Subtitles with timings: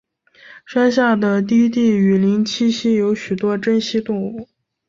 [0.65, 4.49] 山下的低地雨林栖息有许多珍稀动物。